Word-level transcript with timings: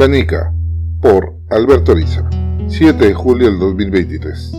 Canica, 0.00 0.50
por 1.02 1.34
Alberto 1.50 1.92
Ariza, 1.92 2.26
7 2.68 3.08
de 3.08 3.12
julio 3.12 3.50
del 3.50 3.58
2023. 3.58 4.52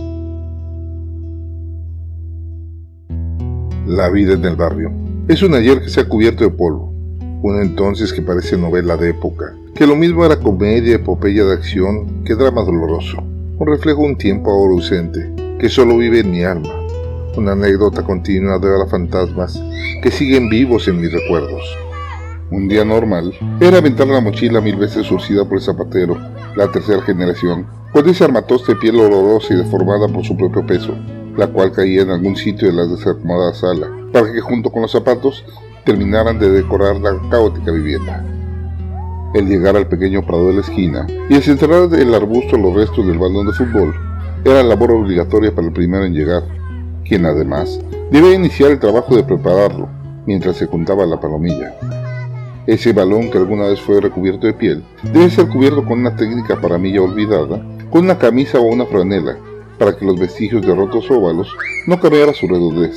La 3.87 4.11
vida 4.11 4.33
en 4.33 4.45
el 4.45 4.55
barrio. 4.55 4.91
Es 5.27 5.41
un 5.41 5.55
ayer 5.55 5.81
que 5.81 5.89
se 5.89 6.01
ha 6.01 6.07
cubierto 6.07 6.43
de 6.43 6.51
polvo, 6.51 6.93
un 7.41 7.59
entonces 7.59 8.13
que 8.13 8.21
parece 8.21 8.55
novela 8.55 8.97
de 8.97 9.09
época, 9.09 9.55
que 9.73 9.87
lo 9.87 9.95
mismo 9.95 10.23
era 10.23 10.39
comedia, 10.39 10.97
epopeya 10.97 11.43
de 11.45 11.53
acción 11.53 12.23
que 12.23 12.35
drama 12.35 12.61
doloroso, 12.61 13.23
un 13.57 13.65
reflejo 13.65 14.01
un 14.03 14.19
tiempo 14.19 14.51
ahora 14.51 14.73
ausente, 14.73 15.33
que 15.59 15.69
solo 15.69 15.97
vive 15.97 16.19
en 16.19 16.29
mi 16.29 16.43
alma, 16.43 16.69
una 17.35 17.53
anécdota 17.53 18.03
continua 18.03 18.59
de 18.59 18.67
ahora 18.67 18.87
fantasmas 18.87 19.59
que 20.03 20.11
siguen 20.11 20.49
vivos 20.49 20.87
en 20.87 21.01
mis 21.01 21.11
recuerdos. 21.11 21.63
Un 22.51 22.67
día 22.67 22.83
normal 22.83 23.33
era 23.61 23.77
aventar 23.77 24.07
la 24.07 24.19
mochila 24.19 24.59
mil 24.59 24.75
veces 24.75 25.07
surcida 25.07 25.45
por 25.45 25.57
el 25.57 25.63
zapatero, 25.63 26.17
la 26.57 26.69
tercera 26.69 27.01
generación, 27.01 27.65
con 27.93 28.09
ese 28.09 28.25
armatoste 28.25 28.73
de 28.73 28.79
piel 28.79 28.99
olorosa 28.99 29.53
y 29.53 29.57
deformada 29.57 30.09
por 30.09 30.25
su 30.25 30.35
propio 30.35 30.65
peso, 30.65 30.93
la 31.37 31.47
cual 31.47 31.71
caía 31.71 32.01
en 32.01 32.09
algún 32.09 32.35
sitio 32.35 32.67
de 32.67 32.73
la 32.73 32.85
desacomodada 32.87 33.53
sala, 33.53 33.89
para 34.11 34.33
que 34.33 34.41
junto 34.41 34.69
con 34.69 34.81
los 34.81 34.91
zapatos 34.91 35.45
terminaran 35.85 36.39
de 36.39 36.51
decorar 36.51 36.97
la 36.97 37.17
caótica 37.29 37.71
vivienda. 37.71 38.21
El 39.33 39.47
llegar 39.47 39.77
al 39.77 39.87
pequeño 39.87 40.25
prado 40.25 40.49
de 40.49 40.55
la 40.55 40.61
esquina 40.61 41.07
y 41.29 41.35
desenterrar 41.35 41.87
del 41.87 42.13
arbusto 42.13 42.57
los 42.57 42.75
restos 42.75 43.07
del 43.07 43.17
balón 43.17 43.47
de 43.47 43.53
fútbol 43.53 43.95
era 44.43 44.61
labor 44.61 44.91
obligatoria 44.91 45.55
para 45.55 45.67
el 45.67 45.73
primero 45.73 46.03
en 46.03 46.13
llegar, 46.13 46.43
quien 47.05 47.25
además 47.25 47.79
debía 48.11 48.33
iniciar 48.33 48.71
el 48.71 48.79
trabajo 48.79 49.15
de 49.15 49.23
prepararlo 49.23 49.87
mientras 50.25 50.57
se 50.57 50.65
juntaba 50.65 51.05
la 51.05 51.17
palomilla. 51.17 52.00
Ese 52.67 52.93
balón 52.93 53.31
que 53.31 53.39
alguna 53.39 53.67
vez 53.67 53.81
fue 53.81 53.99
recubierto 53.99 54.45
de 54.45 54.53
piel 54.53 54.83
debe 55.11 55.31
ser 55.31 55.47
cubierto 55.47 55.83
con 55.83 55.99
una 55.99 56.15
técnica 56.15 56.61
para 56.61 56.77
mí 56.77 56.91
ya 56.93 57.01
olvidada, 57.01 57.65
con 57.89 58.05
una 58.05 58.19
camisa 58.19 58.59
o 58.59 58.63
una 58.63 58.85
franela, 58.85 59.35
para 59.79 59.97
que 59.97 60.05
los 60.05 60.19
vestigios 60.19 60.61
de 60.61 60.75
rotos 60.75 61.09
óvalos 61.09 61.51
no 61.87 61.99
cambiara 61.99 62.33
su 62.33 62.47
redondez. 62.47 62.95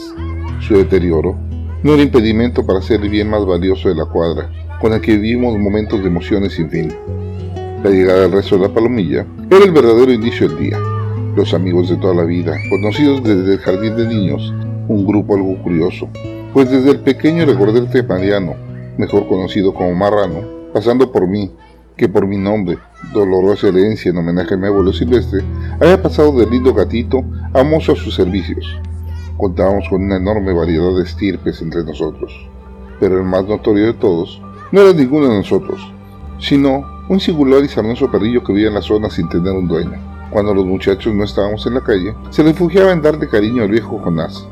Su 0.60 0.76
deterioro 0.76 1.36
no 1.82 1.94
era 1.94 2.02
impedimento 2.02 2.64
para 2.66 2.82
ser 2.82 3.00
el 3.00 3.08
bien 3.08 3.30
más 3.30 3.46
valioso 3.46 3.88
de 3.88 3.94
la 3.94 4.04
cuadra, 4.04 4.50
con 4.82 4.92
el 4.92 5.00
que 5.00 5.16
vivimos 5.16 5.58
momentos 5.58 6.00
de 6.00 6.08
emociones 6.08 6.52
sin 6.52 6.68
fin. 6.68 6.92
La 7.82 7.88
llegada 7.88 8.20
del 8.20 8.32
resto 8.32 8.56
de 8.56 8.68
la 8.68 8.74
palomilla 8.74 9.26
era 9.50 9.64
el 9.64 9.72
verdadero 9.72 10.12
inicio 10.12 10.48
del 10.48 10.58
día. 10.58 10.78
Los 11.36 11.54
amigos 11.54 11.88
de 11.88 11.96
toda 11.96 12.14
la 12.14 12.24
vida, 12.24 12.54
conocidos 12.68 13.22
desde 13.24 13.54
el 13.54 13.58
jardín 13.60 13.96
de 13.96 14.08
niños, 14.08 14.52
un 14.88 15.06
grupo 15.06 15.36
algo 15.36 15.56
curioso, 15.62 16.08
pues 16.52 16.70
desde 16.70 16.90
el 16.90 17.00
pequeño 17.00 17.46
recordé 17.46 17.80
el 17.80 18.06
Mariano, 18.06 18.56
mejor 18.98 19.28
conocido 19.28 19.74
como 19.74 19.94
Marrano, 19.94 20.42
pasando 20.72 21.10
por 21.10 21.26
mí, 21.26 21.50
que 21.96 22.08
por 22.08 22.26
mi 22.26 22.36
nombre, 22.36 22.78
dolorosa 23.12 23.68
herencia 23.68 24.10
en 24.10 24.18
homenaje 24.18 24.54
a 24.54 24.56
mi 24.56 24.66
abuelo 24.66 24.92
silvestre, 24.92 25.44
había 25.80 26.02
pasado 26.02 26.32
del 26.32 26.50
lindo 26.50 26.74
gatito 26.74 27.22
a 27.52 27.62
mozo 27.62 27.92
a 27.92 27.96
sus 27.96 28.14
servicios. 28.14 28.66
Contábamos 29.36 29.88
con 29.88 30.02
una 30.02 30.16
enorme 30.16 30.52
variedad 30.52 30.94
de 30.96 31.04
estirpes 31.04 31.60
entre 31.62 31.84
nosotros, 31.84 32.32
pero 32.98 33.18
el 33.18 33.24
más 33.24 33.46
notorio 33.46 33.86
de 33.86 33.94
todos 33.94 34.40
no 34.72 34.80
era 34.80 34.92
ninguno 34.92 35.28
de 35.28 35.36
nosotros, 35.36 35.80
sino 36.38 36.84
un 37.08 37.20
singular 37.20 37.62
y 37.62 37.68
sarnoso 37.68 38.10
perrillo 38.10 38.42
que 38.42 38.52
vivía 38.52 38.68
en 38.68 38.74
la 38.74 38.82
zona 38.82 39.10
sin 39.10 39.28
tener 39.28 39.52
un 39.52 39.68
dueño. 39.68 39.98
Cuando 40.30 40.54
los 40.54 40.66
muchachos 40.66 41.14
no 41.14 41.24
estábamos 41.24 41.66
en 41.66 41.74
la 41.74 41.80
calle, 41.80 42.14
se 42.30 42.42
refugiaba 42.42 42.92
en 42.92 43.02
darle 43.02 43.28
cariño 43.28 43.62
al 43.62 43.70
viejo 43.70 43.98
Jonás, 43.98 44.48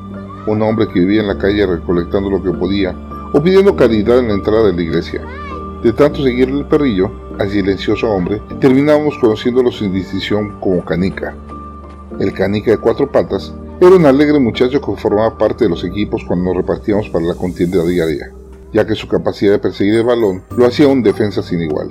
un 0.47 0.63
hombre 0.63 0.87
que 0.87 1.01
vivía 1.01 1.23
en 1.23 1.29
la 1.29 1.39
calle 1.39 1.67
recolectando 1.67 2.31
lo 2.31 2.43
que 2.43 2.51
podía 2.51 2.95
o 3.33 3.43
pidiendo 3.43 3.77
caridad 3.77 4.19
en 4.19 4.29
la 4.29 4.35
entrada 4.35 4.67
de 4.67 4.73
la 4.75 4.83
iglesia. 4.83 5.23
De 5.83 5.93
tanto 5.93 6.23
seguirle 6.23 6.61
el 6.61 6.67
perrillo, 6.67 7.11
al 7.39 7.51
silencioso 7.51 8.09
hombre, 8.11 8.41
terminábamos 8.61 9.19
conociéndolo 9.19 9.73
sin 9.73 9.93
distinción 9.93 10.61
como 10.61 10.85
Canica. 10.85 11.35
El 12.21 12.33
Canica 12.33 12.71
de 12.71 12.79
cuatro 12.79 13.11
patas 13.11 13.53
era 13.81 13.97
un 13.97 14.07
alegre 14.07 14.39
muchacho 14.39 14.81
que 14.81 15.01
formaba 15.01 15.37
parte 15.37 15.65
de 15.65 15.71
los 15.71 15.83
equipos 15.83 16.23
cuando 16.25 16.45
nos 16.47 16.57
repartíamos 16.57 17.09
para 17.09 17.25
la 17.25 17.35
contienda 17.35 17.85
diaria, 17.85 18.33
ya 18.73 18.87
que 18.87 18.95
su 18.95 19.09
capacidad 19.09 19.53
de 19.53 19.59
perseguir 19.59 19.95
el 19.95 20.05
balón 20.05 20.43
lo 20.57 20.67
hacía 20.67 20.87
un 20.87 21.03
defensa 21.03 21.43
sin 21.43 21.63
igual. 21.63 21.89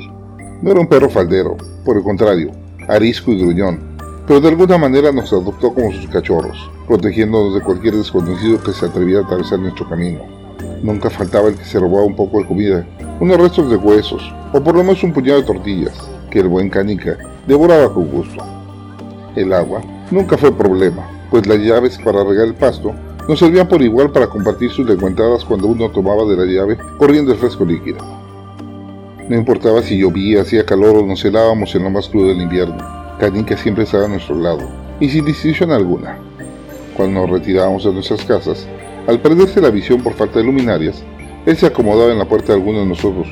No 0.62 0.72
era 0.72 0.80
un 0.80 0.88
perro 0.88 1.09
faldero, 1.09 1.57
por 1.84 1.97
el 1.97 2.03
contrario, 2.03 2.51
arisco 2.88 3.31
y 3.31 3.41
gruñón, 3.41 3.80
pero 4.28 4.40
de 4.40 4.47
alguna 4.47 4.78
manera 4.78 5.12
nos 5.12 5.34
adoptó 5.34 5.74
como 5.74 5.91
sus 5.91 6.07
cachorros, 6.07 6.72
protegiéndonos 6.88 7.56
de 7.56 7.62
cualquier 7.62 7.96
desconocido 7.96 8.62
que 8.63 8.72
se 8.72 8.85
atreviera 8.85 9.22
a 9.22 9.25
atravesar 9.25 9.59
nuestro 9.59 9.90
camino. 9.90 10.41
Nunca 10.82 11.10
faltaba 11.10 11.50
el 11.50 11.56
que 11.56 11.66
se 11.66 11.80
robaba 11.80 12.06
un 12.06 12.16
poco 12.16 12.40
de 12.40 12.46
comida, 12.46 12.86
unos 13.20 13.38
restos 13.38 13.70
de 13.70 13.78
huesos, 13.78 14.34
o 14.54 14.62
por 14.62 14.76
lo 14.76 14.84
menos 14.84 15.04
un 15.04 15.14
puñado 15.14 15.42
de 15.42 15.48
tortillas, 15.48 15.94
que 16.30 16.40
el 16.40 16.48
buen 16.48 16.70
canica 16.70 17.18
devoraba 17.48 17.94
con 17.94 18.10
gusto. 18.10 18.44
El 19.36 19.54
agua 19.54 19.82
nunca 20.10 20.38
fue 20.38 20.52
problema, 20.52 21.08
pues 21.30 21.48
las 21.48 21.60
llaves 21.60 21.98
para 22.04 22.24
regar 22.24 22.48
el 22.48 22.56
pasto 22.56 22.94
nos 23.28 23.40
servían 23.40 23.68
por 23.68 23.82
igual 23.82 24.12
para 24.12 24.28
compartir 24.28 24.72
sus 24.72 24.88
descuentadas 24.88 25.46
cuando 25.46 25.68
uno 25.68 25.90
tomaba 25.90 26.26
de 26.26 26.38
la 26.38 26.46
llave 26.46 26.78
corriendo 26.98 27.32
el 27.32 27.38
fresco 27.38 27.64
líquido. 27.64 28.00
No 29.30 29.38
importaba 29.38 29.82
si 29.82 29.98
llovía, 29.98 30.42
hacía 30.42 30.66
calor 30.66 30.98
o 30.98 31.06
nos 31.06 31.24
helábamos 31.24 31.74
en 31.76 31.84
lo 31.84 31.90
más 31.90 32.10
crudo 32.10 32.30
del 32.30 32.42
invierno, 32.42 32.78
Canica 33.20 33.56
siempre 33.56 33.84
estaba 33.84 34.06
a 34.06 34.10
nuestro 34.10 34.36
lado, 34.36 34.68
y 35.00 35.08
sin 35.08 35.24
distinción 35.24 35.72
alguna. 35.72 36.18
Cuando 36.98 37.22
nos 37.22 37.30
retirábamos 37.30 37.86
de 37.86 37.94
nuestras 37.94 38.26
casas, 38.26 38.68
al 39.07 39.19
perderse 39.19 39.62
la 39.62 39.69
visión 39.69 40.01
por 40.01 40.13
falta 40.13 40.39
de 40.39 40.45
luminarias, 40.45 41.03
él 41.45 41.57
se 41.57 41.66
acomodaba 41.66 42.12
en 42.12 42.19
la 42.19 42.28
puerta 42.28 42.53
de 42.53 42.59
alguno 42.59 42.79
de 42.79 42.85
nosotros, 42.85 43.28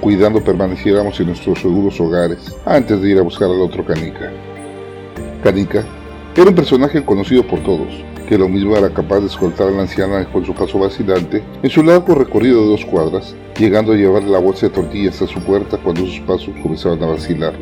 cuidando 0.00 0.42
permaneciéramos 0.42 1.18
en 1.18 1.26
nuestros 1.26 1.60
seguros 1.60 2.00
hogares 2.00 2.56
antes 2.64 3.00
de 3.00 3.10
ir 3.10 3.18
a 3.18 3.22
buscar 3.22 3.48
al 3.50 3.60
otro 3.60 3.84
Canica. 3.84 4.32
Canica 5.42 5.84
era 6.36 6.50
un 6.50 6.54
personaje 6.54 7.04
conocido 7.04 7.42
por 7.42 7.60
todos, 7.64 7.88
que 8.28 8.38
lo 8.38 8.48
mismo 8.48 8.76
era 8.76 8.90
capaz 8.90 9.20
de 9.20 9.26
escoltar 9.26 9.68
a 9.68 9.70
la 9.72 9.82
anciana 9.82 10.24
con 10.30 10.44
su 10.44 10.54
paso 10.54 10.78
vacilante 10.78 11.42
en 11.62 11.70
su 11.70 11.82
largo 11.82 12.14
recorrido 12.14 12.62
de 12.62 12.68
dos 12.68 12.84
cuadras, 12.84 13.34
llegando 13.58 13.92
a 13.92 13.96
llevar 13.96 14.22
la 14.22 14.38
bolsa 14.38 14.66
de 14.66 14.74
tortillas 14.74 15.20
a 15.20 15.26
su 15.26 15.40
puerta 15.40 15.78
cuando 15.78 16.06
sus 16.06 16.20
pasos 16.20 16.50
comenzaban 16.62 17.02
a 17.02 17.06
vacilar. 17.06 17.54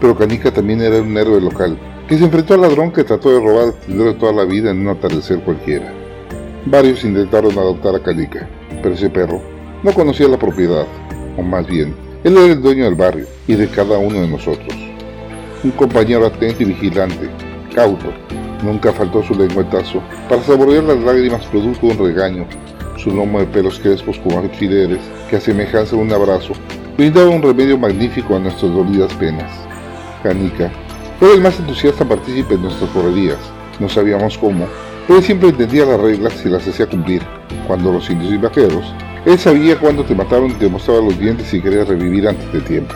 Pero 0.00 0.16
Canica 0.16 0.50
también 0.50 0.80
era 0.80 1.02
un 1.02 1.16
héroe 1.16 1.40
local, 1.40 1.78
que 2.08 2.16
se 2.16 2.24
enfrentó 2.24 2.54
al 2.54 2.62
ladrón 2.62 2.90
que 2.90 3.04
trató 3.04 3.32
de 3.32 3.40
robar 3.40 3.74
el 3.86 3.98
de 3.98 4.14
toda 4.14 4.32
la 4.32 4.44
vida 4.44 4.70
en 4.70 4.80
un 4.80 4.88
atardecer 4.88 5.40
cualquiera. 5.40 6.01
Varios 6.66 7.02
intentaron 7.02 7.58
adoptar 7.58 7.96
a 7.96 7.98
Canica, 7.98 8.48
pero 8.82 8.94
ese 8.94 9.10
perro 9.10 9.42
no 9.82 9.92
conocía 9.92 10.28
la 10.28 10.38
propiedad, 10.38 10.86
o 11.36 11.42
más 11.42 11.66
bien, 11.66 11.92
él 12.22 12.36
era 12.36 12.52
el 12.52 12.62
dueño 12.62 12.84
del 12.84 12.94
barrio 12.94 13.26
y 13.48 13.56
de 13.56 13.66
cada 13.66 13.98
uno 13.98 14.20
de 14.20 14.28
nosotros. 14.28 14.72
Un 15.64 15.72
compañero 15.72 16.24
atento 16.24 16.62
y 16.62 16.66
vigilante, 16.66 17.28
cauto, 17.74 18.12
nunca 18.62 18.92
faltó 18.92 19.24
su 19.24 19.34
lengüetazo 19.34 20.00
para 20.28 20.40
saborear 20.44 20.84
las 20.84 20.98
lágrimas 20.98 21.44
producto 21.46 21.88
de 21.88 21.94
un 21.94 22.06
regaño, 22.06 22.46
su 22.96 23.10
lomo 23.10 23.40
de 23.40 23.46
pelos 23.46 23.80
crespos 23.80 24.20
como 24.20 24.38
alfileres, 24.38 25.00
que 25.28 25.36
a 25.36 25.40
semejanza 25.40 25.96
de 25.96 26.02
un 26.02 26.12
abrazo, 26.12 26.52
brindaba 26.96 27.28
un 27.28 27.42
remedio 27.42 27.76
magnífico 27.76 28.36
a 28.36 28.38
nuestras 28.38 28.72
dolidas 28.72 29.12
penas. 29.14 29.50
Canica 30.22 30.70
era 31.20 31.34
el 31.34 31.40
más 31.40 31.58
entusiasta 31.58 32.04
partícipe 32.04 32.54
en 32.54 32.62
nuestras 32.62 32.88
correrías, 32.90 33.38
no 33.80 33.88
sabíamos 33.88 34.38
cómo, 34.38 34.68
él 35.08 35.22
siempre 35.22 35.48
entendía 35.48 35.84
las 35.84 36.00
reglas 36.00 36.44
y 36.44 36.48
las 36.48 36.66
hacía 36.66 36.86
cumplir. 36.86 37.22
Cuando 37.66 37.92
los 37.92 38.08
indios 38.08 38.32
y 38.32 38.38
vaqueros, 38.38 38.94
él 39.26 39.38
sabía 39.38 39.78
cuándo 39.78 40.04
te 40.04 40.14
mataron 40.14 40.50
y 40.50 40.54
te 40.54 40.68
mostraba 40.68 41.00
los 41.00 41.18
dientes 41.18 41.52
y 41.52 41.60
quería 41.60 41.84
revivir 41.84 42.28
antes 42.28 42.52
de 42.52 42.60
tiempo. 42.60 42.94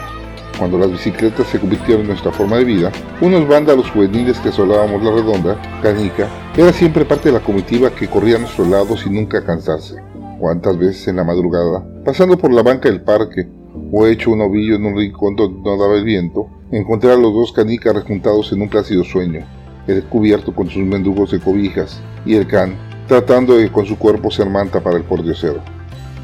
Cuando 0.59 0.79
las 0.79 0.91
bicicletas 0.91 1.47
se 1.49 1.61
convirtieron 1.61 2.03
en 2.03 2.09
nuestra 2.09 2.33
forma 2.33 2.57
de 2.57 2.65
vida, 2.65 2.91
unos 3.21 3.47
vándalos 3.47 3.91
juveniles 3.91 4.39
que 4.39 4.49
asolábamos 4.49 5.03
la 5.03 5.11
redonda, 5.11 5.61
Canica, 5.83 6.29
era 6.57 6.73
siempre 6.73 7.05
parte 7.05 7.29
de 7.29 7.35
la 7.35 7.45
comitiva 7.45 7.91
que 7.91 8.09
corría 8.09 8.37
a 8.37 8.41
nuestro 8.41 8.65
lado 8.65 8.97
sin 8.97 9.15
nunca 9.15 9.45
cansarse. 9.45 9.97
Cuántas 10.39 10.79
veces 10.79 11.09
en 11.09 11.17
la 11.17 11.25
madrugada, 11.25 11.87
pasando 12.05 12.39
por 12.39 12.53
la 12.53 12.63
banca 12.63 12.89
del 12.89 13.03
parque, 13.03 13.47
o 13.93 14.07
hecho 14.07 14.31
un 14.31 14.41
ovillo 14.41 14.77
en 14.77 14.87
un 14.87 14.97
rincón 14.97 15.37
donde 15.37 15.61
no 15.61 15.77
daba 15.77 15.97
el 15.97 16.05
viento, 16.05 16.49
encontré 16.73 17.13
a 17.13 17.17
los 17.17 17.33
dos 17.35 17.53
canicas 17.53 17.95
rejuntados 17.95 18.51
en 18.53 18.63
un 18.63 18.69
plácido 18.69 19.05
sueño, 19.05 19.47
el 19.87 20.05
cubierto 20.05 20.55
con 20.55 20.69
sus 20.69 20.83
mendugos 20.83 21.31
de 21.31 21.41
cobijas, 21.41 22.01
y 22.25 22.35
el 22.35 22.47
can, 22.47 22.77
tratando 23.07 23.57
de 23.57 23.71
con 23.71 23.87
su 23.87 23.97
cuerpo 23.97 24.31
ser 24.31 24.49
manta 24.49 24.81
para 24.81 24.97
el 24.97 25.05
pordiosero. 25.05 25.61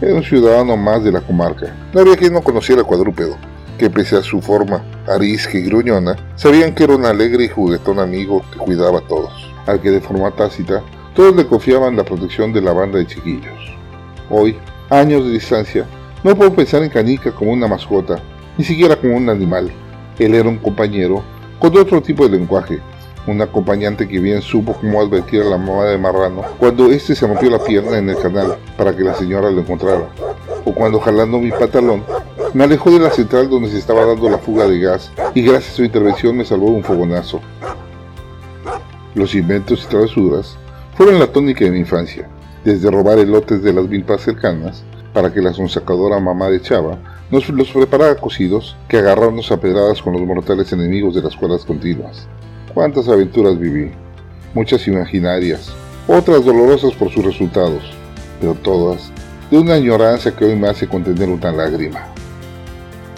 Era 0.00 0.14
un 0.14 0.24
ciudadano 0.24 0.76
más 0.76 1.04
de 1.04 1.12
la 1.12 1.20
comarca. 1.20 1.74
No 1.94 2.00
había 2.00 2.16
quien 2.16 2.32
no 2.32 2.42
conociera 2.42 2.82
cuadrúpedo, 2.82 3.36
que 3.78 3.88
pese 3.88 4.16
a 4.16 4.22
su 4.22 4.40
forma 4.40 4.82
arisca 5.08 5.58
y 5.58 5.62
gruñona, 5.62 6.16
sabían 6.36 6.74
que 6.74 6.84
era 6.84 6.96
un 6.96 7.04
alegre 7.04 7.44
y 7.44 7.48
juguetón 7.48 7.98
amigo 7.98 8.44
que 8.52 8.58
cuidaba 8.58 8.98
a 8.98 9.08
todos, 9.08 9.32
al 9.66 9.80
que 9.80 9.90
de 9.90 10.00
forma 10.00 10.30
tácita 10.32 10.82
todos 11.14 11.36
le 11.36 11.46
confiaban 11.46 11.96
la 11.96 12.04
protección 12.04 12.52
de 12.52 12.62
la 12.62 12.72
banda 12.72 12.98
de 12.98 13.06
chiquillos. 13.06 13.76
Hoy, 14.30 14.56
años 14.88 15.24
de 15.24 15.32
distancia, 15.32 15.86
no 16.24 16.34
puedo 16.34 16.54
pensar 16.54 16.82
en 16.82 16.90
Canica 16.90 17.32
como 17.32 17.52
una 17.52 17.66
mascota, 17.66 18.20
ni 18.56 18.64
siquiera 18.64 18.96
como 18.96 19.16
un 19.16 19.28
animal. 19.28 19.70
Él 20.18 20.34
era 20.34 20.48
un 20.48 20.58
compañero 20.58 21.22
con 21.58 21.76
otro 21.76 22.00
tipo 22.00 22.26
de 22.28 22.38
lenguaje, 22.38 22.80
un 23.26 23.40
acompañante 23.40 24.08
que 24.08 24.18
bien 24.18 24.42
supo 24.42 24.74
cómo 24.74 25.00
advertir 25.00 25.42
a 25.42 25.50
la 25.50 25.58
mamá 25.58 25.84
de 25.84 25.98
Marrano 25.98 26.42
cuando 26.58 26.90
éste 26.90 27.14
se 27.14 27.26
rompió 27.26 27.50
la 27.50 27.62
pierna 27.62 27.98
en 27.98 28.10
el 28.10 28.16
canal 28.16 28.56
para 28.76 28.96
que 28.96 29.04
la 29.04 29.14
señora 29.14 29.50
lo 29.50 29.60
encontrara, 29.60 30.08
o 30.64 30.74
cuando 30.74 31.00
jalando 31.00 31.38
mi 31.38 31.50
pantalón 31.50 32.02
Me 32.54 32.64
alejó 32.64 32.90
de 32.90 32.98
la 32.98 33.10
central 33.10 33.48
donde 33.48 33.70
se 33.70 33.78
estaba 33.78 34.04
dando 34.04 34.28
la 34.28 34.38
fuga 34.38 34.66
de 34.66 34.78
gas 34.78 35.10
y 35.34 35.42
gracias 35.42 35.72
a 35.72 35.76
su 35.76 35.84
intervención 35.84 36.36
me 36.36 36.44
salvó 36.44 36.66
un 36.66 36.84
fogonazo. 36.84 37.40
Los 39.14 39.34
inventos 39.34 39.84
y 39.84 39.88
travesuras 39.88 40.58
fueron 40.94 41.18
la 41.18 41.26
tónica 41.26 41.64
de 41.64 41.70
mi 41.70 41.78
infancia, 41.78 42.28
desde 42.64 42.90
robar 42.90 43.18
elotes 43.18 43.62
de 43.62 43.72
las 43.72 43.88
milpas 43.88 44.22
cercanas 44.22 44.84
para 45.12 45.32
que 45.32 45.40
la 45.40 45.52
sonsacadora 45.52 46.18
mamá 46.20 46.48
de 46.48 46.60
Chava 46.60 46.98
nos 47.30 47.48
los 47.48 47.70
preparara 47.70 48.14
cocidos 48.16 48.76
que 48.88 48.98
agarrarnos 48.98 49.50
a 49.52 49.58
pedradas 49.58 50.02
con 50.02 50.12
los 50.12 50.22
mortales 50.22 50.72
enemigos 50.72 51.14
de 51.14 51.22
las 51.22 51.32
escuelas 51.32 51.64
continuas. 51.64 52.28
Cuántas 52.74 53.06
aventuras 53.06 53.58
viví, 53.58 53.90
muchas 54.54 54.88
imaginarias, 54.88 55.70
otras 56.06 56.42
dolorosas 56.42 56.94
por 56.94 57.12
sus 57.12 57.22
resultados, 57.22 57.82
pero 58.40 58.54
todas 58.54 59.12
de 59.50 59.58
una 59.58 59.74
añoranza 59.74 60.34
que 60.34 60.46
hoy 60.46 60.56
me 60.56 60.68
hace 60.68 60.88
contener 60.88 61.28
una 61.28 61.52
lágrima. 61.52 62.06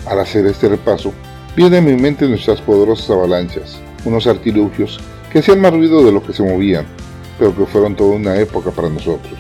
Al 0.07 0.19
hacer 0.19 0.45
este 0.47 0.69
repaso, 0.69 1.13
viene 1.55 1.79
a 1.79 1.81
mi 1.81 1.95
mente 1.95 2.27
nuestras 2.27 2.61
poderosas 2.61 3.09
avalanchas, 3.11 3.79
unos 4.05 4.27
artilugios 4.27 4.99
que 5.31 5.39
hacían 5.39 5.61
más 5.61 5.73
ruido 5.73 6.05
de 6.05 6.11
lo 6.11 6.21
que 6.21 6.33
se 6.33 6.43
movían, 6.43 6.85
pero 7.39 7.57
que 7.57 7.65
fueron 7.65 7.95
toda 7.95 8.17
una 8.17 8.35
época 8.37 8.73
para 8.73 8.89
nosotros. 8.89 9.39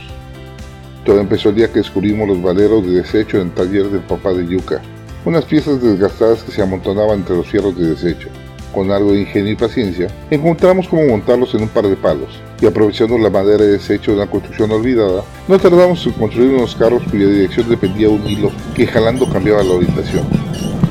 Todo 1.05 1.19
empezó 1.19 1.49
el 1.49 1.56
día 1.56 1.72
que 1.72 1.81
descubrimos 1.81 2.28
los 2.28 2.40
valeros 2.40 2.87
de 2.87 3.02
desecho 3.02 3.38
en 3.38 3.49
el 3.49 3.55
taller 3.55 3.90
del 3.90 4.02
papá 4.02 4.32
de 4.32 4.46
Yuca, 4.46 4.81
unas 5.25 5.44
piezas 5.44 5.82
desgastadas 5.82 6.44
que 6.44 6.52
se 6.52 6.62
amontonaban 6.62 7.19
entre 7.19 7.37
los 7.37 7.49
fierros 7.49 7.76
de 7.76 7.88
desecho. 7.88 8.28
Con 8.75 8.91
algo 8.91 9.12
de 9.12 9.21
ingenio 9.21 9.53
y 9.53 9.56
paciencia, 9.56 10.09
encontramos 10.32 10.88
cómo 10.88 11.06
montarlos 11.06 11.55
en 11.55 11.62
un 11.62 11.69
par 11.69 11.87
de 11.87 11.94
palos, 11.94 12.41
y 12.61 12.67
aprovechando 12.67 13.17
la 13.17 13.31
madera 13.31 13.62
de 13.62 13.73
desecho 13.73 14.11
de 14.11 14.17
una 14.17 14.26
construcción 14.26 14.73
olvidada, 14.73 15.23
no 15.47 15.59
tardamos 15.61 16.05
en 16.05 16.12
construir 16.15 16.55
unos 16.55 16.75
carros 16.75 17.05
cuya 17.09 17.29
dirección 17.29 17.69
dependía 17.69 18.09
de 18.09 18.15
un 18.15 18.26
hilo 18.26 18.50
que 18.75 18.88
jalando 18.88 19.31
cambiaba 19.31 19.62
la 19.62 19.75
orientación. 19.75 20.25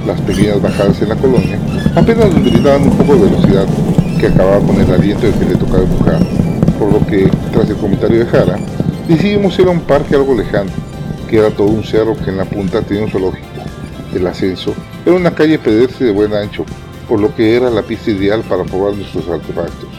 Las 0.07 0.21
pequeñas 0.21 0.61
bajadas 0.61 1.01
en 1.01 1.09
la 1.09 1.17
colonia 1.17 1.59
apenas 1.93 2.33
nos 2.33 2.43
brindaban 2.43 2.83
un 2.83 2.97
poco 2.97 3.15
de 3.15 3.29
velocidad, 3.29 3.67
que 4.17 4.27
acababa 4.27 4.65
con 4.65 4.79
el 4.79 4.89
aliento 4.89 5.27
de 5.27 5.33
que 5.33 5.45
le 5.45 5.55
tocaba 5.55 5.83
empujar, 5.83 6.19
por 6.79 6.89
lo 6.89 7.05
que, 7.05 7.29
tras 7.51 7.69
el 7.69 7.75
comentario 7.75 8.19
de 8.19 8.25
Jara, 8.27 8.59
decidimos 9.09 9.59
ir 9.59 9.67
a 9.67 9.71
un 9.71 9.81
parque 9.81 10.15
algo 10.15 10.35
lejano, 10.35 10.71
que 11.29 11.37
era 11.37 11.51
todo 11.51 11.67
un 11.67 11.83
cerro 11.83 12.15
que 12.15 12.29
en 12.29 12.37
la 12.37 12.45
punta 12.45 12.81
tenía 12.81 13.03
un 13.03 13.11
zoológico. 13.11 13.45
El 14.15 14.25
ascenso 14.25 14.73
era 15.05 15.17
una 15.17 15.35
calle 15.35 15.59
pedestre 15.59 16.05
de 16.05 16.13
buen 16.13 16.33
ancho, 16.33 16.65
por 17.07 17.19
lo 17.19 17.35
que 17.35 17.55
era 17.55 17.69
la 17.69 17.81
pista 17.81 18.11
ideal 18.11 18.41
para 18.41 18.63
probar 18.63 18.95
nuestros 18.95 19.27
artefactos. 19.27 19.89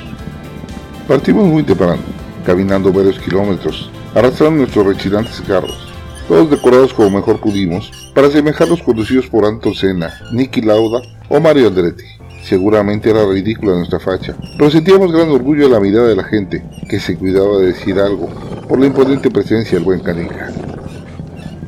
Partimos 1.06 1.46
muy 1.46 1.62
temprano, 1.62 2.02
caminando 2.44 2.92
varios 2.92 3.18
kilómetros, 3.18 3.90
arrastrando 4.14 4.58
nuestros 4.58 4.86
rechinantes 4.86 5.42
carros, 5.46 5.92
todos 6.28 6.50
decorados 6.50 6.94
como 6.94 7.10
mejor 7.18 7.40
pudimos, 7.40 7.90
para 8.14 8.28
asemejar 8.28 8.68
los 8.68 8.82
conducidos 8.82 9.26
por 9.26 9.44
Anton 9.44 9.74
Senna, 9.74 10.14
Nicky 10.32 10.62
Lauda 10.62 11.02
o 11.28 11.40
Mario 11.40 11.68
Andretti. 11.68 12.04
Seguramente 12.42 13.10
era 13.10 13.26
ridícula 13.26 13.72
nuestra 13.72 13.98
facha, 13.98 14.36
pero 14.58 14.70
sentíamos 14.70 15.12
gran 15.12 15.30
orgullo 15.30 15.64
de 15.64 15.70
la 15.70 15.80
mirada 15.80 16.08
de 16.08 16.16
la 16.16 16.24
gente, 16.24 16.62
que 16.88 17.00
se 17.00 17.16
cuidaba 17.16 17.58
de 17.58 17.68
decir 17.68 17.98
algo, 17.98 18.28
por 18.68 18.78
la 18.78 18.86
imponente 18.86 19.30
presencia 19.30 19.78
del 19.78 19.84
buen 19.84 20.00
Canica. 20.00 20.52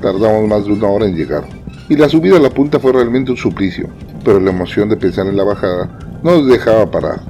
Tardamos 0.03 0.47
más 0.47 0.65
de 0.67 0.73
una 0.73 0.89
hora 0.89 1.07
en 1.07 1.17
llegar, 1.17 1.45
y 1.89 1.97
la 1.97 2.09
subida 2.09 2.37
a 2.37 2.41
la 2.41 2.51
punta 2.51 2.79
fue 2.79 2.93
realmente 2.93 3.31
un 3.31 3.37
suplicio, 3.39 3.89
pero 4.27 4.41
la 4.41 4.51
emoción 4.51 4.89
de 4.89 4.97
pensar 4.97 5.29
en 5.29 5.37
la 5.37 5.45
bajada 5.45 5.89
no 6.25 6.33
nos 6.33 6.49
dejaba 6.49 6.91
parar. 6.91 7.21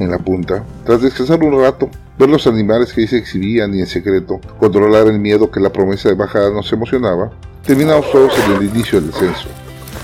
En 0.00 0.10
la 0.10 0.18
punta, 0.18 0.64
tras 0.84 1.00
descansar 1.00 1.40
un 1.44 1.60
rato, 1.60 1.88
ver 2.18 2.28
los 2.28 2.44
animales 2.48 2.92
que 2.92 3.02
ahí 3.02 3.06
se 3.06 3.18
exhibían 3.18 3.72
y 3.72 3.80
en 3.80 3.86
secreto, 3.86 4.40
controlar 4.58 5.06
el 5.06 5.20
miedo 5.20 5.48
que 5.48 5.60
la 5.60 5.70
promesa 5.70 6.08
de 6.08 6.16
bajada 6.16 6.50
nos 6.50 6.72
emocionaba, 6.72 7.30
terminamos 7.64 8.10
todos 8.10 8.32
en 8.36 8.56
el 8.56 8.64
inicio 8.64 9.00
del 9.00 9.12
descenso. 9.12 9.46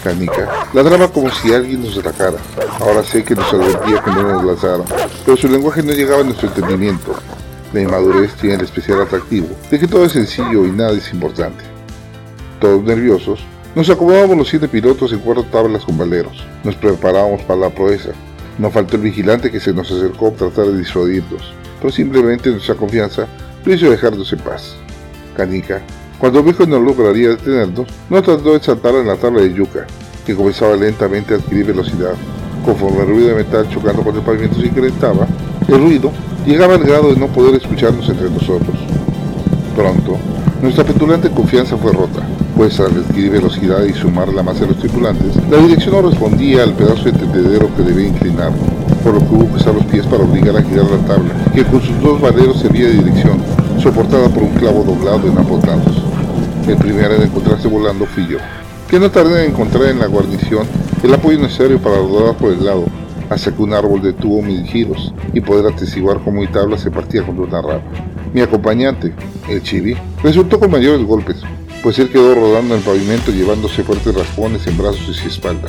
Canica 0.05 0.69
ladraba 0.73 1.09
como 1.09 1.31
si 1.31 1.53
alguien 1.53 1.83
nos 1.83 1.99
atacara. 1.99 2.37
Ahora 2.81 3.03
sé 3.03 3.25
que 3.25 3.35
nos 3.35 3.53
advertía 3.53 4.01
que 4.01 4.11
no 4.13 4.23
nos 4.23 4.45
lanzara, 4.45 4.85
pero 5.25 5.37
su 5.37 5.49
lenguaje 5.49 5.83
no 5.83 5.93
llegaba 5.93 6.21
a 6.21 6.25
nuestro 6.25 6.47
entendimiento. 6.47 7.13
La 7.73 7.81
inmadurez 7.81 8.33
tiene 8.35 8.55
el 8.55 8.61
especial 8.61 9.01
atractivo 9.01 9.49
de 9.69 9.81
que 9.81 9.89
todo 9.89 10.05
es 10.05 10.13
sencillo 10.13 10.65
y 10.65 10.71
nada 10.71 10.93
es 10.93 11.13
importante. 11.13 11.65
Todos 12.61 12.85
nerviosos, 12.85 13.41
nos 13.75 13.91
acomodábamos 13.91 14.37
los 14.37 14.49
siete 14.49 14.69
pilotos 14.69 15.13
en 15.13 15.19
cuatro 15.19 15.45
tablas 15.45 15.85
con 15.85 15.99
valeros. 15.99 16.45
Nos 16.63 16.77
preparábamos 16.77 17.43
para 17.43 17.61
la 17.61 17.71
proeza. 17.71 18.11
No 18.59 18.71
faltó 18.71 18.97
el 18.97 19.03
vigilante 19.03 19.51
que 19.51 19.61
se 19.61 19.73
nos 19.73 19.91
acercó 19.91 20.29
a 20.29 20.33
tratar 20.33 20.67
de 20.67 20.79
disuadirnos, 20.79 21.53
pero 21.81 21.93
simplemente 21.93 22.51
nuestra 22.51 22.77
confianza 22.77 23.27
lo 23.65 23.75
hizo 23.75 23.91
dejarnos 23.91 24.33
en 24.33 24.39
paz. 24.39 24.77
Canica 25.37 25.83
cuando 26.19 26.45
que 26.45 26.67
no 26.67 26.79
lograría 26.79 27.31
detenernos, 27.31 27.87
no 28.09 28.23
trató 28.23 28.55
de 28.55 28.61
saltar 28.61 28.95
en 28.95 29.09
la 29.09 29.17
tabla 29.17 29.43
de 29.43 29.53
yuca, 29.53 29.87
que 30.25 30.35
comenzaba 30.35 30.77
lentamente 30.77 31.35
a 31.35 31.37
adquirir 31.37 31.67
velocidad. 31.67 32.15
Conforme 32.65 33.01
el 33.01 33.09
ruido 33.09 33.29
de 33.29 33.35
metal 33.35 33.69
chocando 33.69 34.03
con 34.03 34.17
el 34.17 34.23
pavimento 34.23 34.59
se 34.59 34.69
incrementaba, 34.69 35.27
el 35.69 35.79
ruido 35.79 36.13
llegaba 36.47 36.77
al 36.77 36.85
grado 36.85 37.13
de 37.13 37.21
no 37.21 37.27
poder 37.27 37.57
escucharnos 37.57 38.09
entre 38.09 38.31
nosotros. 38.31 38.75
Pronto, 39.77 40.17
nuestra 40.63 40.85
petulante 40.85 41.29
confianza 41.31 41.77
fue 41.77 41.93
rota, 41.93 42.27
pues 42.57 42.79
al 42.79 42.97
adquirir 42.97 43.33
velocidad 43.33 43.83
y 43.85 43.93
sumar 43.93 44.29
la 44.29 44.43
masa 44.43 44.61
de 44.61 44.69
los 44.69 44.79
tripulantes, 44.79 45.35
la 45.51 45.59
dirección 45.59 45.95
no 45.95 46.09
respondía 46.09 46.63
al 46.63 46.73
pedazo 46.75 47.05
de 47.05 47.13
tendedero 47.13 47.75
que 47.77 47.83
debía 47.83 48.09
inclinar, 48.09 48.53
por 49.03 49.15
lo 49.15 49.21
que 49.21 49.35
hubo 49.35 49.49
que 49.49 49.57
usar 49.57 49.75
los 49.75 49.85
pies 49.87 50.07
para 50.07 50.23
obligar 50.23 50.57
a 50.57 50.63
girar 50.63 50.87
la 50.91 50.99
tabla, 51.07 51.35
que 51.53 51.65
con 51.65 51.81
sus 51.83 52.01
dos 52.01 52.21
valeros 52.21 52.61
servía 52.61 52.87
de 52.87 52.95
dirección, 52.95 53.39
soportada 53.83 54.29
por 54.29 54.45
un 54.45 54.55
clavo 54.55 54.85
doblado 54.85 55.29
en 55.29 55.37
ambos 55.37 55.67
lados. 55.67 56.03
El 56.69 56.77
primero 56.77 57.15
en 57.15 57.23
encontrarse 57.23 57.69
volando 57.69 58.07
fui 58.07 58.27
yo, 58.27 58.39
que 58.89 59.01
no 59.01 59.11
tardé 59.11 59.45
en 59.45 59.51
encontrar 59.51 59.87
en 59.87 59.99
la 59.99 60.07
guarnición 60.07 60.67
el 61.03 61.13
apoyo 61.13 61.39
necesario 61.39 61.79
para 61.81 61.97
rodar 61.97 62.37
por 62.37 62.53
el 62.53 62.65
lado, 62.65 62.85
hasta 63.31 63.53
que 63.53 63.63
un 63.63 63.75
árbol 63.75 64.01
detuvo 64.01 64.43
mis 64.43 64.71
giros 64.71 65.13
y 65.33 65.41
poder 65.41 65.73
atestiguar 65.73 66.21
cómo 66.23 66.41
mi 66.41 66.47
tabla 66.47 66.79
se 66.79 66.91
partía 66.91 67.25
contra 67.25 67.45
una 67.45 67.63
rama. 67.63 67.85
Mi 68.33 68.41
acompañante, 68.41 69.13
el 69.49 69.63
chibi, 69.63 69.97
resultó 70.23 70.59
con 70.59 70.71
mayores 70.71 71.05
golpes, 71.05 71.43
pues 71.85 71.99
él 71.99 72.09
quedó 72.09 72.35
rodando 72.35 72.75
en 72.75 72.81
el 72.81 72.85
pavimento 72.87 73.31
llevándose 73.31 73.85
fuertes 73.85 74.15
raspones 74.15 74.67
en 74.67 74.79
brazos 74.79 75.21
y 75.23 75.29
espalda. 75.29 75.69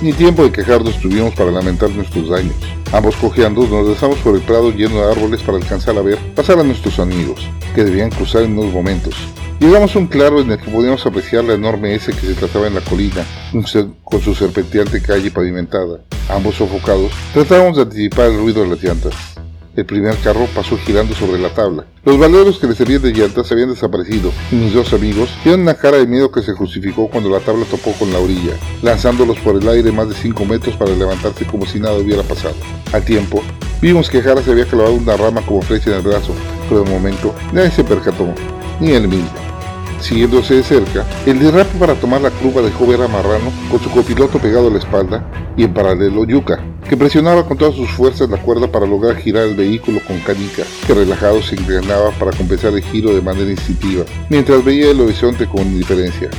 Ni 0.00 0.12
tiempo 0.12 0.44
de 0.44 0.52
quejarnos 0.52 1.00
tuvimos 1.00 1.34
para 1.34 1.50
lamentar 1.50 1.90
nuestros 1.90 2.28
daños. 2.28 2.54
Ambos 2.92 3.16
cojeando 3.16 3.66
nos 3.66 3.88
dejamos 3.88 4.18
por 4.18 4.36
el 4.36 4.40
prado 4.40 4.70
lleno 4.70 5.00
de 5.00 5.10
árboles 5.10 5.42
para 5.42 5.58
alcanzar 5.58 5.98
a 5.98 6.02
ver 6.02 6.16
pasar 6.36 6.60
a 6.60 6.62
nuestros 6.62 7.00
amigos, 7.00 7.40
que 7.74 7.82
debían 7.82 8.10
cruzar 8.10 8.44
en 8.44 8.56
unos 8.56 8.72
momentos. 8.72 9.16
Llegamos 9.58 9.96
a 9.96 9.98
un 9.98 10.06
claro 10.06 10.40
en 10.40 10.52
el 10.52 10.58
que 10.60 10.70
podíamos 10.70 11.04
apreciar 11.04 11.42
la 11.42 11.54
enorme 11.54 11.96
S 11.96 12.12
que 12.12 12.20
se 12.28 12.34
trataba 12.34 12.68
en 12.68 12.76
la 12.76 12.80
colina, 12.80 13.26
con 14.04 14.22
su 14.22 14.32
serpenteante 14.36 15.02
calle 15.02 15.32
pavimentada. 15.32 16.02
Ambos 16.28 16.54
sofocados, 16.54 17.10
tratábamos 17.34 17.78
de 17.78 17.82
anticipar 17.82 18.26
el 18.26 18.38
ruido 18.38 18.62
de 18.62 18.68
las 18.68 18.80
llantas. 18.80 19.37
El 19.78 19.86
primer 19.86 20.16
carro 20.16 20.48
pasó 20.56 20.76
girando 20.76 21.14
sobre 21.14 21.38
la 21.38 21.50
tabla. 21.50 21.84
Los 22.04 22.18
valeros 22.18 22.58
que 22.58 22.66
le 22.66 22.74
servían 22.74 23.00
de 23.00 23.12
llantas 23.12 23.52
habían 23.52 23.70
desaparecido 23.70 24.32
y 24.50 24.56
mis 24.56 24.74
dos 24.74 24.92
amigos 24.92 25.30
dieron 25.44 25.60
una 25.60 25.74
cara 25.74 25.98
de 25.98 26.06
miedo 26.08 26.32
que 26.32 26.42
se 26.42 26.52
justificó 26.52 27.08
cuando 27.08 27.30
la 27.30 27.38
tabla 27.38 27.64
topó 27.64 27.92
con 27.92 28.12
la 28.12 28.18
orilla, 28.18 28.54
lanzándolos 28.82 29.38
por 29.38 29.54
el 29.54 29.68
aire 29.68 29.92
más 29.92 30.08
de 30.08 30.16
5 30.16 30.44
metros 30.46 30.74
para 30.74 30.96
levantarse 30.96 31.46
como 31.46 31.64
si 31.64 31.78
nada 31.78 31.96
hubiera 31.96 32.24
pasado. 32.24 32.56
Al 32.92 33.04
tiempo, 33.04 33.40
vimos 33.80 34.10
que 34.10 34.20
Jara 34.20 34.42
se 34.42 34.50
había 34.50 34.64
clavado 34.64 34.94
una 34.94 35.16
rama 35.16 35.42
como 35.46 35.62
flecha 35.62 35.90
en 35.90 35.98
el 35.98 36.02
brazo, 36.02 36.34
pero 36.68 36.82
de 36.82 36.90
momento 36.90 37.32
nadie 37.52 37.70
se 37.70 37.84
percató, 37.84 38.34
ni 38.80 38.94
él 38.94 39.06
mismo. 39.06 39.47
Siguiéndose 40.00 40.54
de 40.54 40.62
cerca, 40.62 41.04
el 41.26 41.40
derrape 41.40 41.76
para 41.78 41.94
tomar 41.94 42.20
la 42.20 42.30
curva 42.30 42.62
dejó 42.62 42.86
ver 42.86 43.02
a 43.02 43.08
Marrano 43.08 43.52
con 43.70 43.80
su 43.80 43.90
copiloto 43.90 44.38
pegado 44.38 44.68
a 44.68 44.70
la 44.70 44.78
espalda 44.78 45.24
y 45.56 45.64
en 45.64 45.74
paralelo 45.74 46.24
Yuka, 46.24 46.62
que 46.88 46.96
presionaba 46.96 47.44
con 47.44 47.58
todas 47.58 47.74
sus 47.74 47.90
fuerzas 47.90 48.30
la 48.30 48.40
cuerda 48.40 48.70
para 48.70 48.86
lograr 48.86 49.16
girar 49.16 49.44
el 49.44 49.56
vehículo 49.56 50.00
con 50.06 50.20
canica, 50.20 50.62
que 50.86 50.94
relajado 50.94 51.42
se 51.42 51.56
inclinaba 51.56 52.10
para 52.12 52.30
compensar 52.30 52.72
el 52.74 52.82
giro 52.82 53.12
de 53.12 53.20
manera 53.20 53.50
instintiva, 53.50 54.04
mientras 54.28 54.64
veía 54.64 54.90
el 54.92 55.00
horizonte 55.00 55.46
con 55.46 55.62
indiferencia. 55.62 56.30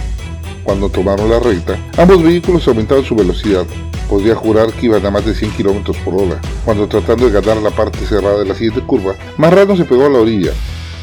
Cuando 0.64 0.90
tomaron 0.90 1.30
la 1.30 1.40
recta, 1.40 1.78
ambos 1.98 2.24
vehículos 2.24 2.68
aumentaron 2.68 3.04
su 3.04 3.16
velocidad. 3.16 3.66
Podría 4.10 4.36
jurar 4.36 4.72
que 4.72 4.86
iban 4.86 5.06
a 5.06 5.12
más 5.12 5.26
de 5.26 5.36
100 5.36 5.52
km 5.52 5.94
por 6.04 6.16
hora. 6.16 6.40
Cuando 6.64 6.88
tratando 6.88 7.30
de 7.30 7.42
ganar 7.42 7.58
la 7.58 7.72
parte 7.72 8.00
cerrada 8.06 8.40
de 8.40 8.46
la 8.46 8.56
siguiente 8.56 8.82
curva, 8.82 9.16
Marrano 9.38 9.76
se 9.76 9.86
pegó 9.86 10.06
a 10.06 10.10
la 10.10 10.20
orilla. 10.20 10.52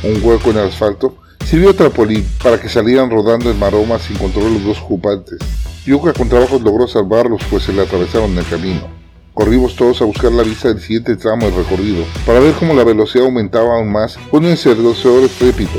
Un 0.03 0.21
hueco 0.23 0.51
en 0.51 0.59
el 0.59 0.69
asfalto 0.69 1.17
Sirvió 1.49 1.77
trampolín 1.77 2.27
para 2.43 2.61
que 2.61 2.69
salieran 2.69 3.09
rodando 3.09 3.49
en 3.49 3.57
maroma 3.57 4.01
sin 4.01 4.17
control 4.17 4.55
los 4.55 4.65
dos 4.65 4.79
ocupantes. 4.81 5.39
Yuka 5.87 6.13
con 6.13 6.29
trabajo 6.29 6.59
logró 6.59 6.89
salvarlos 6.89 7.41
pues 7.49 7.63
se 7.63 7.73
le 7.73 7.83
atravesaron 7.83 8.37
el 8.37 8.45
camino. 8.47 8.81
Corrimos 9.33 9.77
todos 9.77 10.03
a 10.03 10.07
buscar 10.07 10.33
la 10.33 10.43
vista 10.43 10.67
del 10.67 10.81
siguiente 10.81 11.15
tramo 11.15 11.47
del 11.47 11.55
recorrido, 11.55 12.05
para 12.27 12.41
ver 12.41 12.53
cómo 12.55 12.75
la 12.75 12.83
velocidad 12.83 13.27
aumentaba 13.27 13.77
aún 13.77 13.93
más 13.93 14.19
con 14.29 14.45
un 14.45 14.51
encerdecedor 14.51 15.23
estrépito. 15.23 15.79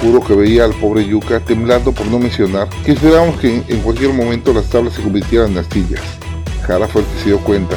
Juro 0.00 0.22
que 0.22 0.36
veía 0.36 0.64
al 0.64 0.74
pobre 0.74 1.04
Yuka 1.04 1.40
temblando 1.40 1.90
por 1.90 2.06
no 2.06 2.20
mencionar 2.20 2.68
que 2.84 2.92
esperábamos 2.92 3.40
que 3.40 3.60
en 3.66 3.80
cualquier 3.80 4.12
momento 4.12 4.52
las 4.52 4.66
tablas 4.66 4.94
se 4.94 5.02
convirtieran 5.02 5.50
en 5.50 5.58
astillas. 5.58 6.02
Jara 6.64 6.86
fue 6.86 7.02
el 7.02 7.08
se 7.18 7.30
dio 7.30 7.38
cuenta. 7.40 7.76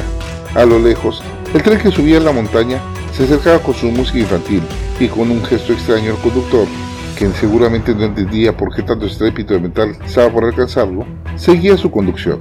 A 0.54 0.64
lo 0.64 0.78
lejos, 0.78 1.24
el 1.52 1.62
tren 1.64 1.80
que 1.80 1.90
subía 1.90 2.20
la 2.20 2.30
montaña 2.30 2.80
se 3.16 3.24
acercaba 3.24 3.58
con 3.58 3.74
su 3.74 3.86
música 3.86 4.20
infantil 4.20 4.62
y 5.00 5.08
con 5.08 5.28
un 5.28 5.44
gesto 5.44 5.72
extraño 5.72 6.12
el 6.12 6.18
conductor 6.18 6.68
quien 7.16 7.32
seguramente 7.34 7.94
no 7.94 8.04
entendía 8.04 8.56
por 8.56 8.74
qué 8.74 8.82
tanto 8.82 9.06
estrépito 9.06 9.54
de 9.54 9.60
metal 9.60 9.96
estaba 10.04 10.30
por 10.30 10.44
alcanzarlo, 10.44 11.06
seguía 11.36 11.76
su 11.76 11.90
conducción. 11.90 12.40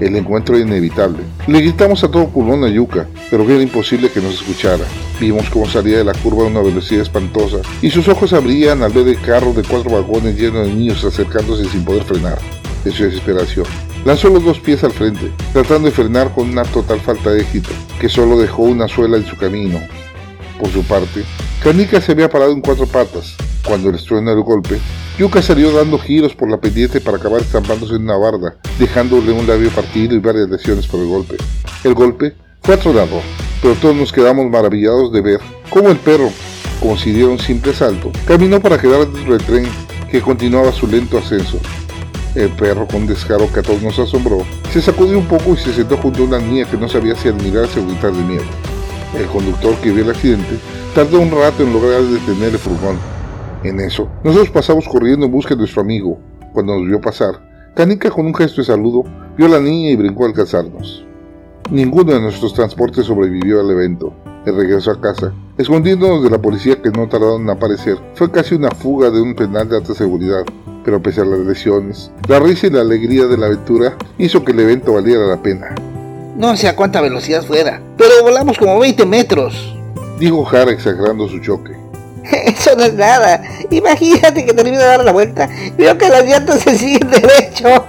El 0.00 0.16
encuentro 0.16 0.56
era 0.56 0.66
inevitable. 0.66 1.22
Le 1.46 1.60
gritamos 1.60 2.04
a 2.04 2.10
todo 2.10 2.28
pulmón 2.28 2.64
a 2.64 2.68
Yuka, 2.68 3.06
pero 3.30 3.42
era 3.44 3.62
imposible 3.62 4.10
que 4.10 4.20
nos 4.20 4.34
escuchara. 4.34 4.84
Vimos 5.20 5.48
cómo 5.50 5.66
salía 5.66 5.98
de 5.98 6.04
la 6.04 6.14
curva 6.14 6.44
a 6.44 6.46
una 6.46 6.60
velocidad 6.60 7.02
espantosa 7.02 7.58
y 7.82 7.90
sus 7.90 8.08
ojos 8.08 8.32
abrían 8.32 8.82
al 8.82 8.92
ver 8.92 9.08
el 9.08 9.20
carro 9.20 9.52
de 9.52 9.62
cuatro 9.62 9.90
vagones 9.90 10.38
lleno 10.38 10.60
de 10.60 10.72
niños 10.72 11.04
acercándose 11.04 11.68
sin 11.68 11.84
poder 11.84 12.04
frenar. 12.04 12.38
De 12.84 12.90
su 12.90 13.04
desesperación, 13.04 13.66
lanzó 14.06 14.30
los 14.30 14.42
dos 14.42 14.58
pies 14.58 14.82
al 14.84 14.92
frente, 14.92 15.30
tratando 15.52 15.88
de 15.88 15.94
frenar 15.94 16.32
con 16.34 16.48
una 16.48 16.64
total 16.64 16.98
falta 17.00 17.30
de 17.30 17.42
éxito, 17.42 17.68
que 18.00 18.08
solo 18.08 18.38
dejó 18.38 18.62
una 18.62 18.88
suela 18.88 19.18
en 19.18 19.26
su 19.26 19.36
camino. 19.36 19.78
Por 20.58 20.70
su 20.70 20.82
parte, 20.84 21.24
Kanika 21.62 22.00
se 22.00 22.12
había 22.12 22.30
parado 22.30 22.52
en 22.52 22.62
cuatro 22.62 22.86
patas. 22.86 23.36
Cuando 23.70 23.92
le 23.92 23.98
estruena 23.98 24.32
el 24.32 24.40
golpe, 24.40 24.80
Yuka 25.16 25.40
salió 25.40 25.70
dando 25.70 25.96
giros 25.96 26.34
por 26.34 26.50
la 26.50 26.56
pendiente 26.56 27.00
para 27.00 27.18
acabar 27.18 27.40
estampándose 27.40 27.94
en 27.94 28.02
una 28.02 28.16
barda, 28.16 28.56
dejándole 28.80 29.30
un 29.30 29.46
labio 29.46 29.70
partido 29.70 30.16
y 30.16 30.18
varias 30.18 30.50
lesiones 30.50 30.88
por 30.88 30.98
el 30.98 31.06
golpe. 31.06 31.36
El 31.84 31.94
golpe 31.94 32.34
fue 32.62 32.74
atronador, 32.74 33.22
pero 33.62 33.76
todos 33.76 33.94
nos 33.94 34.12
quedamos 34.12 34.50
maravillados 34.50 35.12
de 35.12 35.20
ver 35.20 35.40
cómo 35.70 35.88
el 35.88 35.98
perro, 35.98 36.30
como 36.80 36.96
si 36.96 37.12
diera 37.12 37.28
un 37.28 37.38
simple 37.38 37.72
salto, 37.72 38.10
caminó 38.26 38.60
para 38.60 38.76
quedar 38.76 39.06
dentro 39.06 39.34
del 39.34 39.46
tren 39.46 39.68
que 40.10 40.20
continuaba 40.20 40.72
su 40.72 40.88
lento 40.88 41.18
ascenso. 41.18 41.60
El 42.34 42.48
perro, 42.48 42.88
con 42.88 43.06
descaro 43.06 43.52
que 43.52 43.60
a 43.60 43.62
todos 43.62 43.82
nos 43.82 44.00
asombró, 44.00 44.44
se 44.72 44.82
sacudió 44.82 45.16
un 45.16 45.26
poco 45.26 45.54
y 45.54 45.58
se 45.58 45.72
sentó 45.72 45.96
junto 45.96 46.24
a 46.24 46.26
una 46.26 46.38
niña 46.40 46.68
que 46.68 46.76
no 46.76 46.88
sabía 46.88 47.14
si 47.14 47.28
admirarse 47.28 47.78
o 47.78 47.86
gritar 47.86 48.10
de 48.10 48.24
miedo. 48.24 48.42
El 49.16 49.26
conductor 49.26 49.76
que 49.76 49.92
vio 49.92 50.02
el 50.02 50.10
accidente 50.10 50.58
tardó 50.92 51.20
un 51.20 51.30
rato 51.30 51.62
en 51.62 51.72
lograr 51.72 52.02
detener 52.02 52.48
el 52.48 52.58
furgón. 52.58 53.19
En 53.62 53.78
eso, 53.80 54.08
nosotros 54.24 54.50
pasamos 54.50 54.88
corriendo 54.88 55.26
en 55.26 55.32
busca 55.32 55.54
de 55.54 55.58
nuestro 55.58 55.82
amigo. 55.82 56.18
Cuando 56.52 56.74
nos 56.74 56.88
vio 56.88 57.00
pasar, 57.00 57.50
Canica 57.74 58.10
con 58.10 58.26
un 58.26 58.34
gesto 58.34 58.62
de 58.62 58.66
saludo 58.66 59.04
vio 59.36 59.46
a 59.46 59.50
la 59.50 59.60
niña 59.60 59.90
y 59.90 59.96
brincó 59.96 60.24
al 60.24 60.30
alcanzarnos. 60.30 61.04
Ninguno 61.70 62.12
de 62.14 62.20
nuestros 62.20 62.52
transportes 62.54 63.06
sobrevivió 63.06 63.60
al 63.60 63.70
evento. 63.70 64.12
El 64.46 64.56
regreso 64.56 64.90
a 64.90 65.00
casa, 65.00 65.32
escondiéndonos 65.58 66.24
de 66.24 66.30
la 66.30 66.40
policía 66.40 66.80
que 66.80 66.90
no 66.90 67.06
tardaron 67.06 67.42
en 67.42 67.50
aparecer, 67.50 67.98
fue 68.14 68.30
casi 68.30 68.54
una 68.54 68.70
fuga 68.70 69.10
de 69.10 69.20
un 69.20 69.34
penal 69.34 69.68
de 69.68 69.76
alta 69.76 69.94
seguridad. 69.94 70.42
Pero 70.82 71.02
pese 71.02 71.20
a 71.20 71.26
las 71.26 71.40
lesiones, 71.40 72.10
la 72.26 72.40
risa 72.40 72.66
y 72.66 72.70
la 72.70 72.80
alegría 72.80 73.26
de 73.26 73.36
la 73.36 73.46
aventura 73.46 73.96
hizo 74.16 74.42
que 74.42 74.52
el 74.52 74.60
evento 74.60 74.94
valiera 74.94 75.26
la 75.26 75.40
pena. 75.42 75.74
No 76.36 76.56
sé 76.56 76.66
a 76.66 76.74
cuánta 76.74 77.02
velocidad 77.02 77.44
fuera, 77.44 77.82
pero 77.98 78.10
volamos 78.22 78.56
como 78.58 78.78
20 78.78 79.04
metros. 79.04 79.76
Dijo 80.18 80.42
Jara 80.44 80.72
exagerando 80.72 81.28
su 81.28 81.38
choque. 81.40 81.79
Eso 82.46 82.76
no 82.76 82.84
es 82.84 82.94
nada. 82.94 83.42
Imagínate 83.70 84.44
que 84.44 84.52
termino 84.52 84.78
de 84.78 84.84
dar 84.84 85.04
la 85.04 85.12
vuelta. 85.12 85.48
Veo 85.76 85.96
que 85.96 86.08
las 86.08 86.24
llantas 86.24 86.60
se 86.60 86.76
siguen 86.76 87.10
derecho. 87.10 87.84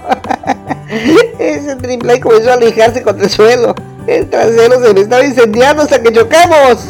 Ese 1.38 1.76
triple 1.76 2.20
comenzó 2.20 2.50
a 2.50 2.54
alejarse 2.54 3.02
contra 3.02 3.24
el 3.24 3.30
suelo. 3.30 3.74
El 4.06 4.28
trasero 4.28 4.84
se 4.84 4.94
me 4.94 5.00
estaba 5.00 5.24
incendiando 5.24 5.82
hasta 5.82 6.02
que 6.02 6.12
chocamos. 6.12 6.84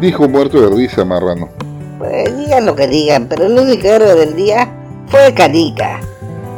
Dijo 0.00 0.28
muerto 0.28 0.60
de 0.60 0.74
risa 0.74 1.04
Marrano. 1.04 1.48
Pues 1.98 2.36
digan 2.36 2.66
lo 2.66 2.76
que 2.76 2.86
digan, 2.86 3.26
pero 3.28 3.46
el 3.46 3.58
único 3.58 3.86
héroe 3.86 4.14
del 4.14 4.36
día 4.36 4.68
fue 5.08 5.32
Canica. 5.34 6.00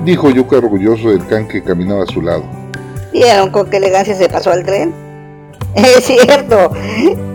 Dijo 0.04 0.30
Yuka 0.30 0.56
orgulloso 0.56 1.10
del 1.10 1.26
can 1.26 1.46
que 1.46 1.62
caminaba 1.62 2.04
a 2.04 2.06
su 2.06 2.22
lado. 2.22 2.44
¿Vieron 3.12 3.50
con 3.50 3.68
qué 3.68 3.78
elegancia 3.78 4.14
se 4.14 4.28
pasó 4.28 4.50
al 4.50 4.64
tren? 4.64 5.07
Es 5.74 6.04
cierto. 6.04 6.72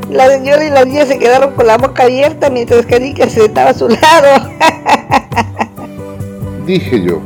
La 0.09 0.27
señora 0.27 0.65
y 0.65 0.69
la 0.69 0.85
niña 0.85 1.05
se 1.05 1.17
quedaron 1.17 1.53
con 1.53 1.65
la 1.65 1.77
boca 1.77 2.03
abierta 2.03 2.49
mientras 2.49 2.85
Canica 2.85 3.29
se 3.29 3.41
sentaba 3.41 3.71
a 3.71 3.73
su 3.73 3.87
lado. 3.87 4.49
Dije 6.65 7.01
yo. 7.01 7.19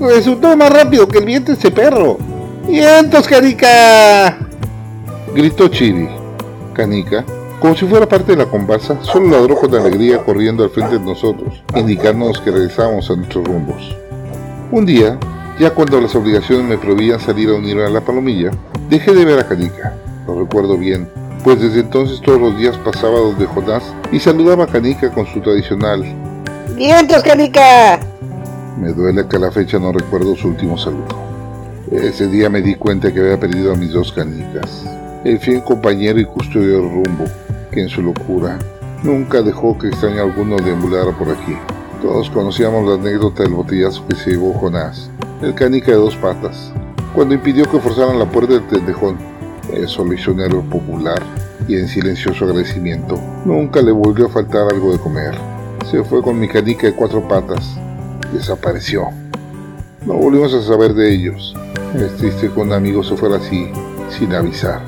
Resultó 0.00 0.56
más 0.56 0.72
rápido 0.72 1.08
que 1.08 1.18
el 1.18 1.24
viento 1.24 1.52
ese 1.52 1.70
perro. 1.70 2.18
¡Vientos, 2.68 3.26
Canica! 3.26 4.38
Gritó 5.34 5.68
Chiri. 5.68 6.08
Canica, 6.72 7.24
como 7.58 7.74
si 7.74 7.86
fuera 7.86 8.06
parte 8.06 8.32
de 8.32 8.38
la 8.38 8.46
comparsa, 8.46 9.02
solo 9.02 9.30
ladró 9.30 9.56
con 9.56 9.74
alegría 9.74 10.18
corriendo 10.18 10.62
al 10.62 10.70
frente 10.70 10.98
de 10.98 11.04
nosotros, 11.04 11.60
indicándonos 11.74 12.40
que 12.40 12.52
regresábamos 12.52 13.10
a 13.10 13.16
nuestros 13.16 13.44
rumbos. 13.44 13.96
Un 14.70 14.86
día, 14.86 15.18
ya 15.58 15.70
cuando 15.70 16.00
las 16.00 16.14
obligaciones 16.14 16.66
me 16.66 16.78
prohibían 16.78 17.18
salir 17.18 17.48
a 17.48 17.54
unirme 17.54 17.84
a 17.84 17.90
la 17.90 18.00
palomilla, 18.00 18.52
dejé 18.88 19.12
de 19.12 19.24
ver 19.24 19.40
a 19.40 19.48
Canica. 19.48 19.96
Lo 20.28 20.38
recuerdo 20.38 20.76
bien, 20.76 21.08
pues 21.42 21.58
desde 21.58 21.80
entonces 21.80 22.20
todos 22.20 22.38
los 22.38 22.58
días 22.58 22.76
pasaba 22.84 23.18
donde 23.18 23.46
Jonás 23.46 23.82
y 24.12 24.20
saludaba 24.20 24.64
a 24.64 24.66
Canica 24.66 25.10
con 25.10 25.26
su 25.26 25.40
tradicional 25.40 26.04
¡Vientos, 26.76 27.22
Canica! 27.22 27.98
Me 28.78 28.92
duele 28.92 29.26
que 29.26 29.36
a 29.36 29.40
la 29.40 29.50
fecha 29.50 29.78
no 29.78 29.90
recuerdo 29.90 30.36
su 30.36 30.48
último 30.48 30.76
saludo. 30.76 31.08
Ese 31.90 32.28
día 32.28 32.50
me 32.50 32.60
di 32.60 32.74
cuenta 32.74 33.10
que 33.10 33.20
había 33.20 33.40
perdido 33.40 33.72
a 33.72 33.76
mis 33.76 33.90
dos 33.90 34.12
canicas, 34.12 34.84
el 35.24 35.38
fiel 35.38 35.64
compañero 35.64 36.20
y 36.20 36.26
custodio 36.26 36.82
del 36.82 36.90
rumbo, 36.90 37.24
que 37.72 37.80
en 37.80 37.88
su 37.88 38.02
locura 38.02 38.58
nunca 39.02 39.40
dejó 39.40 39.78
que 39.78 39.88
extraño 39.88 40.22
alguno 40.22 40.56
deambulara 40.56 41.12
por 41.12 41.30
aquí. 41.30 41.56
Todos 42.02 42.28
conocíamos 42.28 42.86
la 42.86 42.96
anécdota 42.96 43.44
del 43.44 43.54
botellazo 43.54 44.06
que 44.06 44.14
se 44.14 44.32
llevó 44.32 44.52
Jonás, 44.52 45.10
el 45.40 45.54
canica 45.54 45.90
de 45.90 45.96
dos 45.96 46.16
patas, 46.16 46.70
cuando 47.14 47.34
impidió 47.34 47.64
que 47.64 47.80
forzaran 47.80 48.18
la 48.18 48.30
puerta 48.30 48.52
del 48.52 48.66
tendejón. 48.68 49.37
Un 50.28 50.40
héroe 50.40 50.62
popular 50.62 51.22
y 51.66 51.76
en 51.76 51.88
silencioso 51.88 52.44
agradecimiento 52.44 53.18
nunca 53.44 53.80
le 53.80 53.92
volvió 53.92 54.26
a 54.26 54.30
faltar 54.30 54.66
algo 54.70 54.92
de 54.92 54.98
comer. 54.98 55.34
Se 55.90 56.02
fue 56.02 56.22
con 56.22 56.38
mi 56.38 56.48
canica 56.48 56.86
de 56.88 56.92
cuatro 56.92 57.26
patas. 57.26 57.78
Desapareció. 58.32 59.04
No 60.04 60.14
volvimos 60.14 60.52
a 60.52 60.62
saber 60.62 60.92
de 60.94 61.14
ellos. 61.14 61.54
Es 61.94 62.16
triste 62.16 62.50
que 62.50 62.60
un 62.60 62.72
amigo 62.72 63.02
se 63.02 63.16
fuera 63.16 63.36
así, 63.36 63.70
sin 64.10 64.34
avisar. 64.34 64.82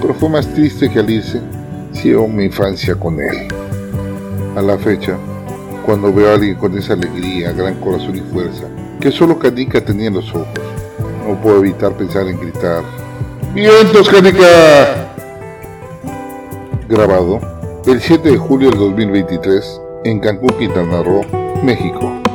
Pero 0.00 0.14
fue 0.14 0.28
más 0.28 0.46
triste 0.54 0.88
que 0.90 1.00
al 1.00 1.10
irse, 1.10 1.40
llevo 2.02 2.28
mi 2.28 2.44
infancia 2.44 2.94
con 2.94 3.20
él. 3.20 3.48
A 4.56 4.62
la 4.62 4.78
fecha, 4.78 5.18
cuando 5.84 6.12
veo 6.12 6.30
a 6.30 6.34
alguien 6.34 6.56
con 6.56 6.76
esa 6.78 6.94
alegría, 6.94 7.52
gran 7.52 7.74
corazón 7.80 8.16
y 8.16 8.20
fuerza, 8.20 8.64
que 9.00 9.10
solo 9.10 9.38
Canica 9.38 9.84
tenía 9.84 10.08
en 10.08 10.14
los 10.14 10.30
ojos, 10.30 10.48
no 11.26 11.40
puedo 11.42 11.58
evitar 11.58 11.92
pensar 11.96 12.28
en 12.28 12.40
gritar, 12.40 12.82
¡Vientos, 13.56 14.06
Canica! 14.10 15.14
Grabado 16.90 17.40
el 17.86 18.02
7 18.02 18.32
de 18.32 18.36
julio 18.36 18.68
del 18.68 18.78
2023 18.78 19.80
en 20.04 20.20
Cancún, 20.20 20.50
Quintana 20.58 21.02
Roo, 21.02 21.22
México. 21.62 22.25